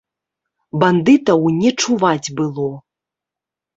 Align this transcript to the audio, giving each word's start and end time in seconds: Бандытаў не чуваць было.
Бандытаў 0.83 1.41
не 1.59 1.71
чуваць 1.85 2.27
было. 2.41 2.67